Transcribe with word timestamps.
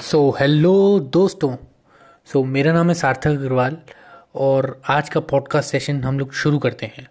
सो 0.00 0.30
so, 0.30 0.40
hello 0.40 1.00
दोस्तों. 1.00 1.56
So 2.24 2.40
so, 2.40 2.46
मेरा 2.46 2.72
नाम 2.72 2.88
है 2.88 2.94
सार्थक 2.94 3.26
अग्रवाल 3.26 3.78
और 4.34 4.82
आज 4.88 5.08
का 5.08 5.20
पॉडकास्ट 5.20 5.70
सेशन 5.70 6.04
हम 6.04 6.18
लोग 6.18 6.32
शुरू 6.32 6.58
करते 6.58 6.86
हैं. 6.86 7.08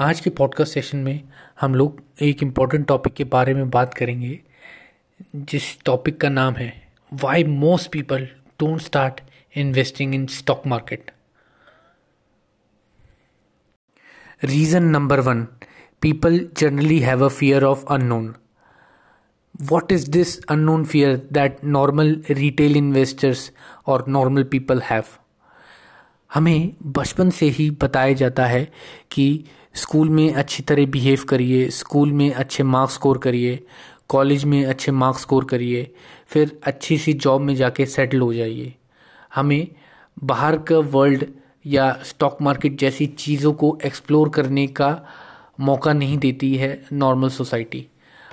आज 0.00 0.20
के 0.20 0.30
पॉडकास्ट 0.30 0.72
सेशन 0.72 0.98
में 0.98 1.20
हम 1.60 1.74
लोग 1.74 2.02
एक 2.22 2.42
इंपॉर्टेंट 2.42 2.86
टॉपिक 2.86 3.14
के 3.14 3.24
बारे 3.24 3.54
में 3.54 3.70
बात 3.70 3.94
करेंगे 3.94 4.40
जिस 5.36 5.82
टॉपिक 5.84 6.20
का 6.20 6.28
नाम 6.28 6.54
है 6.54 6.88
why 7.14 7.44
most 7.44 7.90
people 7.92 8.28
don't 8.60 8.80
start 8.80 9.20
investing 9.56 10.14
in 10.14 10.26
stock 10.26 10.66
market 10.66 11.10
reason 14.44 14.82
number 14.82 15.20
one 15.20 15.44
people 16.00 16.48
generally 16.56 16.98
have 16.98 17.24
a 17.24 17.28
fear 17.28 17.64
of 17.64 17.84
unknown 17.90 18.34
what 19.68 19.92
is 19.92 20.04
this 20.04 20.38
unknown 20.48 20.84
fear 20.84 21.20
that 21.36 21.50
normal 21.76 22.14
retail 22.30 22.76
investors 22.76 23.38
और 23.86 24.04
normal 24.08 24.44
people 24.54 24.82
have? 24.90 25.04
हमें 26.34 26.74
बचपन 26.86 27.30
से 27.30 27.46
ही 27.46 27.70
बताया 27.70 28.12
जाता 28.12 28.46
है 28.46 28.72
कि 29.10 29.44
school 29.74 30.08
में 30.08 30.34
अच्छी 30.34 30.62
तरह 30.62 30.86
बिहेव 30.86 31.24
करिए, 31.28 31.68
स्कूल 31.68 32.12
में 32.12 32.32
अच्छे 32.32 32.62
मार्क्स 32.62 32.94
स्कोर 32.94 33.18
करिए 33.18 33.66
कॉलेज 34.08 34.44
में 34.44 34.64
अच्छे 34.66 34.92
मार्क्स 34.92 35.20
स्कोर 35.20 35.44
करिए, 35.44 35.94
फिर 36.26 36.60
अच्छी 36.64 36.98
सी 36.98 37.12
जॉब 37.12 37.40
में 37.40 37.54
जाके 37.54 37.86
सेटल 37.86 38.20
हो 38.20 38.34
जाइए। 38.34 38.74
हमें 39.34 39.68
बाहर 40.24 40.58
का 40.58 40.78
वर्ल्ड 40.78 41.24
या 41.66 42.00
स्टॉक 42.04 42.42
मार्केट 42.42 42.78
जैसी 42.78 43.06
चीज़ों 43.06 43.52
को 43.52 43.78
एक्सप्लोर 43.84 44.28
करने 44.28 44.66
का 44.66 45.02
मौका 45.60 45.92
नहीं 45.92 46.18
देती 46.18 46.56
है 46.56 46.86
नॉर्मल 46.92 47.28
सोसाइटी 47.28 47.88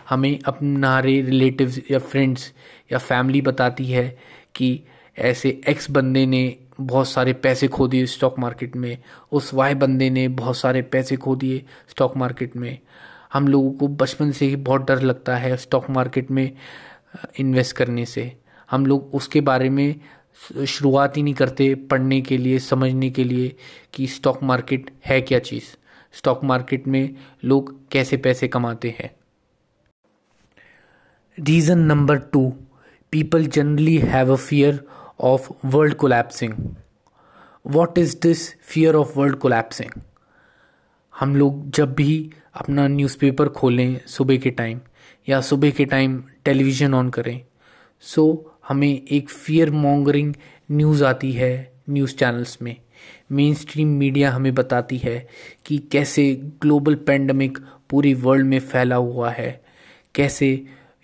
हमें 0.10 0.40
अपनारे 0.46 1.22
रिलेटिव्स 1.22 1.80
या 1.92 2.00
फ्रेंड्स 2.00 2.54
या 2.92 2.98
फैमिली 2.98 3.42
बताती 3.42 3.86
है 3.86 4.18
कि 4.56 4.84
ऐसे 5.18 5.62
एक्स 5.70 5.92
बंदे 5.92 6.26
ने 6.26 6.58
बहुत 6.82 7.08
सारे 7.08 7.34
पैसे 7.34 7.68
खो 7.68 7.88
दिए 7.88 8.06
स्टॉक 8.06 8.40
मार्केट 8.40 8.76
में, 8.76 8.98
उस 9.32 9.54
वाई 9.54 9.74
बंदे 9.74 10.10
ने 10.10 10.28
बहुत 10.28 10.58
सारे 10.58 10.82
पैसे 10.82 11.16
खो 11.16 11.36
दिए 11.36 11.64
स्टॉक 11.90 12.18
मार्केट 12.18 12.56
में। 12.56 12.78
हम 13.34 13.48
लोगों 13.48 13.72
को 13.72 13.88
बचपन 13.88 14.32
से 14.32 14.46
ही 14.46 14.56
बहुत 14.56 14.88
डर 14.88 15.02
लगता 15.02 15.38
है 15.38 15.58
स्टॉक 15.58 15.90
मार्केट 15.90 16.32
में 16.32 16.52
इन्वेस्ट 17.40 17.76
करने 17.76 18.06
से। 18.06 18.32
हम 18.72 18.86
लोग 18.86 19.16
उसके 19.16 19.42
बारे 19.42 19.70
में 19.70 19.96
शुरुआत 20.68 21.18
ही 21.18 21.24
नहीं 21.24 21.34
करते 21.34 21.76
पढ़ने 21.76 22.22
के 22.22 22.38
लिए, 22.38 22.60
समझने 22.60 23.10
के 23.10 23.24
लिए 23.24 23.56
कि 23.94 24.08
स्टॉक 24.08 24.44
मार्केट 24.44 24.92
है 25.06 25.22
क्या 25.22 25.40
चीज़। 25.40 25.64
स्टॉक 26.14 26.44
मार्केट 26.44 26.88
में 26.88 27.16
लोग 27.46 27.90
कैसे 27.92 28.18
पैसे 28.18 28.48
कमाते 28.48 28.96
हैं। 29.00 29.12
Reason 31.38 31.86
number 31.86 32.18
two, 32.18 32.58
people 33.12 33.44
generally 33.44 34.00
have 34.00 34.30
a 34.30 34.38
fear 34.38 34.84
of 35.20 35.52
world 35.64 35.96
collapsing. 36.00 36.76
What 37.62 37.96
is 37.96 38.16
this 38.16 38.56
fear 38.60 38.96
of 38.98 39.16
world 39.16 39.40
collapsing? 39.40 39.92
हम 41.20 41.36
लोग 41.36 41.70
जब 41.70 41.94
भी 41.96 42.32
अपना 42.56 42.88
न्यूज़पेपर 42.88 43.50
खोलें 43.50 44.00
सुबह 44.08 44.38
के 44.38 44.50
टाइम 44.50 44.80
या 45.30 45.42
सुबह 45.42 45.72
के 45.78 45.86
टाइम 45.86 46.18
टेलीविज़न 46.46 46.94
ऑन 46.94 47.10
करें 47.10 47.42
सो 48.02 48.26
हमें 48.68 49.02
एक 49.12 49.30
फियर 49.30 49.72
मॉन्गरिंग 49.72 50.34
न्यूज़ 50.72 51.04
आती 51.06 51.32
है 51.32 51.52
न्यूज़ 51.90 52.16
चैनल्स 52.16 52.58
में 52.62 52.76
मेन 53.32 53.54
स्ट्रीम 53.54 53.88
मीडिया 53.98 54.32
हमें 54.32 54.54
बताती 54.56 54.98
है 54.98 55.28
कि 55.66 55.78
कैसे 55.92 56.34
ग्लोबल 56.62 56.96
पेंडेमिक 57.12 57.58
पूरी 57.90 58.14
वर्ल्ड 58.26 58.46
में 58.46 58.60
फैला 58.60 58.96
हुआ 58.96 59.30
है, 59.32 59.62
कैसे 60.16 60.50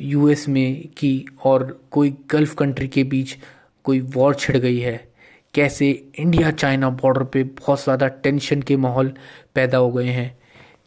यूएस 0.01 0.49
में 0.49 0.87
की 0.97 1.25
और 1.43 1.81
कोई 1.91 2.13
गल्फ़ 2.31 2.55
कंट्री 2.55 2.87
के 2.87 3.03
बीच 3.03 3.37
कोई 3.83 3.99
वॉर 3.99 4.35
छिड़ 4.35 4.57
गई 4.57 4.79
है? 4.79 5.13
कैसे 5.53 6.05
इंडिया 6.19 6.51
चाइना 6.51 6.89
बॉर्डर 6.89 7.23
पे 7.23 7.43
बहुत 7.43 7.83
ज़्यादा 7.83 8.07
टेंशन 8.07 8.61
के 8.61 8.77
माहौल 8.77 9.13
पैदा 9.55 9.77
हो 9.77 9.91
गए 9.91 10.07
हैं? 10.07 10.37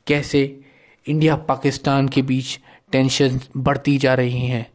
कैसे 0.07 0.61
इंडिया 1.09 1.37
पाकिस्तान 1.37 2.09
के 2.09 2.23
बीच 2.23 2.61
टेंशन 2.93 3.41
बढ़ती 3.57 3.99
जा 3.99 4.15
रही 4.15 4.47
हैं? 4.47 4.73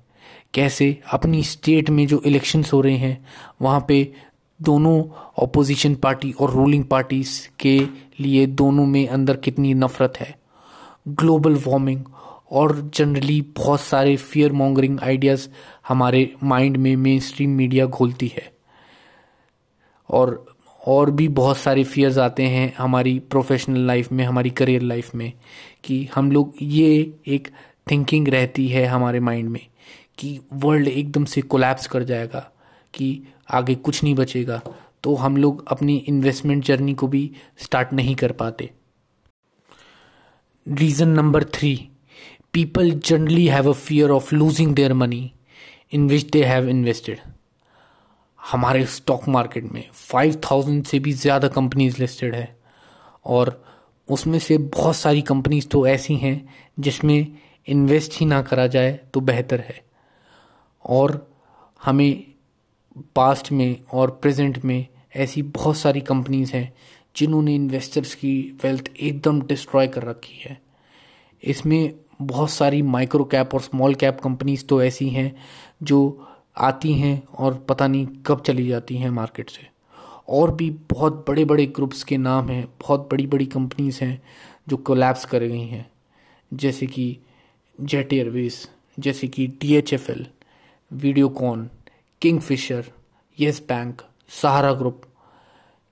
कैसे 0.54 1.00
अपनी 1.14 1.44
स्टेट 1.44 1.90
में 1.90 2.08
जो 2.08 2.22
इलेक्शंस 2.26 2.74
हो 2.74 2.82
रहे 2.82 2.98
हैं, 2.98 3.26
वहाँ 3.62 3.86
पे 3.88 4.14
दोनों 4.62 5.04
अपोजिशन 5.44 5.96
पार्टी 5.96 6.32
और 6.32 6.52
रूलिंग 6.52 6.86
पार्टीज़ 6.86 7.48
के 7.60 7.80
लिए 8.20 8.46
दोनों 8.46 8.86
में 8.86 9.08
अंदर 9.08 9.38
कितनी 9.38 9.74
नफ़रत 9.74 10.14
है? 10.18 10.40
ग्लोबल 11.08 11.56
वार्मिंग 11.56 12.02
और 12.52 12.80
जनरली 12.96 13.40
बहुत 13.58 13.82
सारे 13.82 14.16
फियर 14.18 14.52
मॉन्गरिंग 14.52 15.00
आइडियाज़ 15.00 15.48
हमारे 15.88 16.34
माइंड 16.44 16.78
में 16.78 16.96
मेन 16.96 17.20
स्ट्रीम 17.20 17.50
मीडिया 17.50 17.86
घोलती 17.86 18.28
है। 18.28 18.52
और 20.10 20.46
और 20.88 21.12
भी 21.12 21.28
बहुत 21.28 21.58
सारे 21.58 21.84
फियर्स 21.84 22.18
आते 22.18 22.44
हैं 22.44 22.74
हमारी 22.78 23.18
प्रोफेशनल 23.22 23.80
लाइफ 23.80 24.12
में, 24.12 24.24
हमारी 24.26 24.50
करियर 24.50 24.82
लाइफ 24.82 25.14
में, 25.16 25.34
कि 25.84 26.10
हम 26.16 26.32
लोग 26.32 26.54
ये 26.62 27.14
एक 27.28 27.48
थिंकिंग 27.92 28.28
रहती 28.28 28.68
है 28.68 28.86
हमारे 28.86 29.20
माइंड 29.20 29.50
में, 29.50 29.66
कि 30.18 30.40
वर्ल्ड 30.54 30.88
एकदम 30.88 31.26
से 31.26 31.42
कोलैप्स 31.42 31.88
कर 31.88 32.04
जाएगा, 32.04 32.52
कि 32.94 33.24
आगे 33.50 33.76
कुछ 33.76 34.04
नहीं 34.04 34.16
बचेगा 34.16 34.62
तो 35.04 35.14
हम 35.16 35.38
लोग 35.38 35.64
अपनी 35.68 35.96
इन्वेस्टमेंट 36.08 36.64
जर्नी 36.64 36.94
को 36.94 37.08
भी 37.08 37.32
स्टार्ट 37.58 37.94
नहीं 37.94 38.16
कर 38.16 38.32
पाते। 38.32 38.70
Reason 40.66 41.08
number 41.08 41.44
three 41.44 41.88
people 42.54 42.92
generally 43.10 43.48
have 43.48 43.68
a 43.68 43.74
fear 43.74 44.12
of 44.12 44.32
losing 44.32 44.74
their 44.76 44.94
money 44.94 45.34
in 45.90 46.08
which 46.08 46.26
they 46.32 46.44
have 46.44 46.68
invested. 46.68 47.20
हमारे 48.40 48.86
स्टॉक 48.86 49.28
मार्केट 49.28 49.72
में 49.72 49.84
5000 49.94 50.86
से 50.88 51.00
भी 51.00 51.12
ज़्यादा 51.14 51.48
कंपनीज़ 51.48 52.00
लिस्टेड 52.00 52.36
है 52.36 52.58
और 53.26 53.64
उसमें 54.08 54.38
से 54.40 54.58
बहुत 54.58 54.96
सारी 54.96 55.22
कंपनीज़ 55.22 55.68
तो 55.68 55.86
ऐसी 55.88 56.16
हैं 56.16 56.54
जिसमें 56.80 57.38
इन्वेस्ट 57.68 58.20
ही 58.20 58.26
ना 58.26 58.42
करा 58.42 58.68
जाए 58.68 59.00
तो 59.14 59.20
बेहतर 59.22 59.60
है। 59.60 59.82
और 60.86 61.32
हमें 61.84 62.24
पास्ट 63.16 63.52
में 63.52 63.84
और 63.94 64.12
प्रेजेंट 64.12 64.64
में 64.66 64.88
ऐसी 65.16 65.42
बहुत 65.42 65.78
सारी 65.78 66.02
कंपनीज़ 66.02 66.54
हैं 66.54 66.74
जिन्होंने 67.16 67.56
इन्वेस्टर्स 67.56 68.16
की 68.16 68.36
वेल्थ 68.64 68.90
एकदम 69.00 69.42
डिस्ट्रॉय 69.42 69.88
कर 69.88 70.04
रखी 70.04 70.42
है। 70.46 70.62
इसमें 71.44 71.94
बहुत 72.22 72.50
सारी 72.50 72.82
माइक्रो 72.82 73.24
कैप 73.24 73.54
और 73.54 73.62
स्मॉल 73.62 73.96
कैप 73.96 74.20
कंपनीज़ 74.24 74.66
तो 74.66 74.82
ऐसी 74.84 75.10
हैं 75.10 75.34
जो 75.84 76.28
आती 76.60 76.94
हैं 76.94 77.22
और 77.40 77.54
पता 77.70 77.88
नहीं 77.88 78.06
कब 78.26 78.42
चली 78.42 78.68
जाती 78.68 78.98
हैं 78.98 79.10
मार्केट 79.10 79.50
से। 79.50 79.68
और 80.30 80.54
भी 80.56 80.70
बहुत 80.90 81.26
बड़े 81.28 81.46
बड़े 81.46 81.66
ग्रुप्स 81.66 82.04
के 82.04 82.18
नाम 82.18 82.50
हैं, 82.50 82.66
बहुत 82.82 83.08
बड़ी 83.12 83.28
बड़ी 83.28 83.46
कंपनीज़ 83.46 84.04
हैं 84.04 84.22
जो 84.70 84.78
कोलैप्स 84.78 85.26
कर 85.26 85.44
गई 85.44 85.66
हैं। 85.68 85.90
जैसे 86.52 86.88
कि 86.88 87.18
जेट 87.78 88.14
एयरवेज 88.14 88.68
जैसे 88.98 89.28
कि 89.28 89.48
D 89.62 89.74
H 89.76 89.94
F 89.94 90.12
L 90.12 90.26
Videocon 90.92 91.70
Kingfisher 92.40 92.92
Yes 93.38 93.62
Bank 93.70 94.02
Sahara 94.42 94.74
Group 94.74 95.02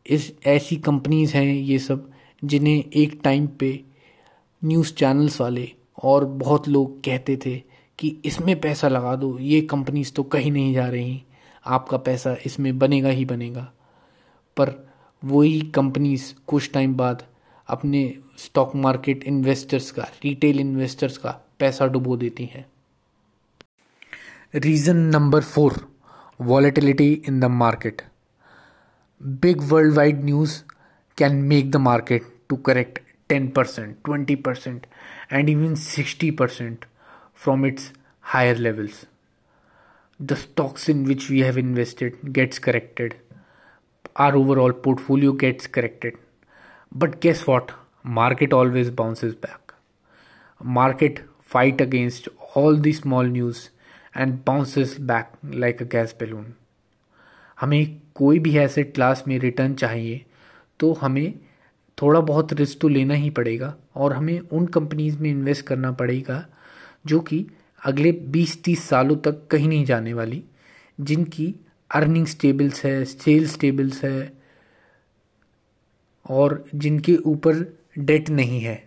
इस 0.05 0.31
ऐसी 0.47 0.75
कंपनीज़ 0.75 1.35
हैं 1.37 1.45
ये 1.45 1.79
सब 1.79 2.09
जिन्हें 2.43 2.83
एक 2.95 3.19
टाइम 3.23 3.47
पे 3.59 3.79
न्यूज़ 4.61 4.93
चैनल्स 4.93 5.39
वाले 5.41 5.71
और 6.03 6.25
बहुत 6.25 6.67
लोग 6.67 6.99
कहते 7.03 7.37
थे 7.45 7.55
कि 7.99 8.15
इसमें 8.25 8.59
पैसा 8.61 8.87
लगा 8.87 9.15
दो, 9.15 9.37
ये 9.39 9.61
कंपनीज़ 9.61 10.13
तो 10.13 10.23
कहीं 10.23 10.51
नहीं 10.51 10.73
जा 10.73 10.87
रही, 10.87 11.23
आपका 11.65 11.97
पैसा 11.97 12.35
इसमें 12.45 12.77
बनेगा 12.79 13.09
ही 13.09 13.25
बनेगा। 13.25 13.71
पर 14.57 14.73
वही 15.23 15.61
कंपनीज़ 15.61 16.33
कुछ 16.47 16.71
टाइम 16.71 16.95
बाद 16.95 17.23
अपने 17.67 18.13
स्टॉक 18.37 18.75
मार्केट 18.75 19.23
इन्वेस्टर्स 19.23 19.91
का, 19.91 20.07
रिटेल 20.23 20.59
इन्वेस्टर्स 20.59 21.17
का 21.17 21.31
पैसा 21.59 21.87
डुबो 21.87 22.17
देती 22.17 22.45
हैं। 22.45 22.65
Reason 24.55 24.97
number 24.97 25.41
four, 25.41 25.73
volatility 26.41 27.11
in 27.27 27.39
the 27.39 27.45
market. 27.45 28.01
Big 29.21 29.61
worldwide 29.93 30.23
news 30.23 30.61
can 31.17 31.35
make 31.35 31.71
the 31.71 31.75
market 31.75 32.33
to 32.49 32.55
correct 32.55 32.99
ten 33.29 33.47
percent 33.47 33.95
twenty 34.05 34.35
percent 34.35 34.85
and 35.31 35.49
even 35.49 35.73
sixty 35.75 36.29
percent 36.37 36.85
from 37.43 37.65
its 37.65 37.91
higher 38.23 38.57
levels 38.57 39.05
the 40.19 40.35
stocks 40.35 40.89
in 40.89 41.05
which 41.05 41.29
we 41.31 41.41
have 41.41 41.57
invested 41.59 42.15
gets 42.27 42.59
corrected 42.59 43.13
our 44.19 44.35
overall 44.35 44.71
portfolio 44.85 45.33
gets 45.41 45.67
corrected 45.67 46.17
but 46.91 47.19
guess 47.23 47.43
what 47.47 47.71
market 48.15 48.53
always 48.53 48.89
bounces 48.93 49.33
back 49.41 49.71
market 50.61 51.19
fight 51.51 51.81
against 51.81 52.29
all 52.57 52.79
the 52.81 52.91
small 52.93 53.29
news 53.31 53.59
and 54.17 54.33
bounces 54.47 54.95
back 55.07 55.31
like 55.55 55.81
a 55.81 55.85
gas 55.91 56.15
balloon 56.19 56.53
हमें 57.57 57.99
कोई 58.15 58.39
भी 58.39 58.57
ऐसे 58.57 58.83
class 58.83 59.23
में 59.27 59.37
return 59.39 59.73
चाहिए 59.73 60.25
तो 60.79 60.91
हमें 61.01 61.33
थोड़ा 62.01 62.19
बहुत 62.19 62.53
रिस्क 62.53 62.79
तो 62.81 62.87
लेना 62.87 63.13
ही 63.13 63.29
पड़ेगा 63.29 63.75
और 63.95 64.13
हमें 64.13 64.39
उन 64.39 64.65
कंपनीज़ 64.67 65.21
में 65.21 65.29
इन्वेस्ट 65.29 65.65
करना 65.65 65.91
पड़ेगा 65.91 66.45
जो 67.05 67.19
कि 67.19 67.45
अगले 67.81 68.11
20-30 68.31 68.87
सालों 68.89 69.15
तक 69.15 69.47
कहीं 69.51 69.67
नहीं 69.69 69.85
जाने 69.85 70.13
वाली, 70.13 70.43
जिनकी 70.99 71.53
अर्निंग 71.91 72.25
स्टेबल्स 72.25 72.83
है 72.85 73.03
सेल्स 73.05 73.53
स्टेबल्स 73.53 74.03
है 74.03 74.31
और 76.25 76.63
जिनके 76.75 77.15
ऊपर 77.25 77.65
डेट 77.99 78.29
नहीं 78.29 78.59
है। 78.61 78.83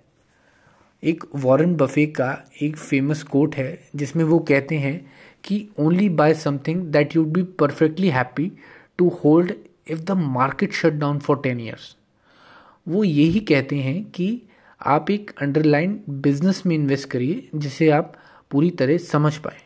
एक 1.02 1.24
वॉरेन 1.34 1.74
बफे 1.76 2.06
का 2.08 2.36
एक 2.62 2.76
फ़ेमस 2.76 3.22
कोट 3.22 3.54
है, 3.54 3.78
जिसमें 3.96 4.24
वो 4.24 4.38
कहते 4.38 4.78
हैं 4.78 5.10
कि 5.44 5.66
only 5.80 6.08
buy 6.10 6.34
something 6.34 6.82
that 6.92 7.16
you'd 7.16 7.26
be 7.28 7.42
perfectly 7.60 8.08
happy 8.08 8.50
to 8.98 9.08
hold 9.24 9.52
if 9.88 10.00
the 10.00 10.10
market 10.10 10.72
shut 10.72 10.92
down 10.94 11.18
for 11.18 11.40
ten 11.42 11.60
years 11.60 11.96
वो 12.88 13.04
यही 13.04 13.40
कहते 13.40 13.76
हैं 13.76 14.04
कि 14.04 14.42
आप 14.86 15.10
एक 15.10 15.30
अंडरलाइन 15.40 16.04
बिज़नेस 16.08 16.66
में 16.66 16.76
इन्वेस्ट 16.76 17.08
करिए 17.08 17.48
जिसे 17.54 17.90
आप 17.90 18.14
पूरी 18.50 18.70
तरह 18.70 18.98
समझ 18.98 19.36
पाए। 19.36 19.58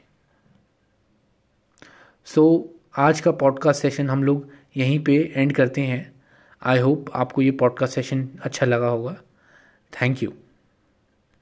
सो 2.24 2.70
so, 2.72 2.82
आज 2.98 3.20
का 3.20 3.30
पॉडकास्ट 3.30 3.82
सेशन 3.82 4.10
हम 4.10 4.24
लोग 4.24 4.50
यहीं 4.76 5.04
पे 5.04 5.32
एंड 5.36 5.52
करते 5.52 5.80
हैं। 5.80 6.12
आई 6.62 6.78
होप 6.78 7.06
आपको 7.14 7.42
ये 7.42 7.50
पॉडकास्ट 7.50 7.94
सेशन 7.94 8.28
अच्छा 8.42 8.66
लगा 8.66 8.88
होगा। 8.88 9.16
Thank 10.02 10.22
you 10.22 10.32